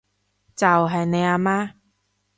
[0.55, 1.73] 就係你阿媽